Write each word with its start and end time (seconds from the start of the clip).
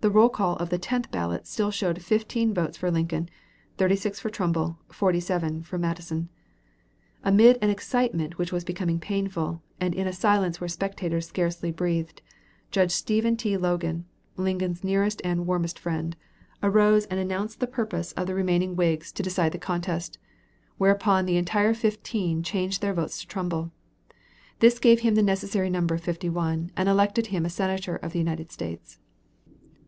The 0.00 0.10
roll 0.10 0.28
call 0.28 0.56
of 0.56 0.68
the 0.68 0.76
tenth 0.76 1.10
ballot 1.10 1.46
still 1.46 1.70
showed 1.70 2.02
15 2.02 2.52
votes 2.52 2.76
for 2.76 2.90
Lincoln, 2.90 3.30
36 3.78 4.20
for 4.20 4.28
Trumbull, 4.28 4.76
47 4.90 5.62
for 5.62 5.78
Matteson. 5.78 6.28
Amid 7.22 7.56
an 7.62 7.70
excitement 7.70 8.36
which 8.36 8.52
was 8.52 8.64
becoming 8.64 9.00
painful, 9.00 9.62
and 9.80 9.94
in 9.94 10.06
a 10.06 10.12
silence 10.12 10.60
where 10.60 10.68
spectators 10.68 11.26
scarcely 11.26 11.72
breathed, 11.72 12.20
Judge 12.70 12.90
Stephen 12.90 13.34
T. 13.34 13.56
Logan, 13.56 14.04
Lincoln's 14.36 14.84
nearest 14.84 15.22
and 15.24 15.46
warmest 15.46 15.78
friend, 15.78 16.14
arose 16.62 17.06
and 17.06 17.18
announced 17.18 17.60
the 17.60 17.66
purpose 17.66 18.12
of 18.12 18.26
the 18.26 18.34
remaining 18.34 18.76
Whigs 18.76 19.10
to 19.12 19.22
decide 19.22 19.52
the 19.52 19.58
contest, 19.58 20.18
whereupon 20.76 21.24
the 21.24 21.38
entire 21.38 21.72
fifteen 21.72 22.42
changed 22.42 22.82
their 22.82 22.92
votes 22.92 23.22
to 23.22 23.26
Trumbull. 23.26 23.70
This 24.58 24.78
gave 24.78 25.00
him 25.00 25.14
the 25.14 25.22
necessary 25.22 25.70
number 25.70 25.94
of 25.94 26.02
fifty 26.02 26.28
one, 26.28 26.72
and 26.76 26.90
elected 26.90 27.28
him 27.28 27.46
a 27.46 27.48
Senator 27.48 27.96
of 27.96 28.12
the 28.12 28.18
United 28.18 28.52
States. 28.52 28.98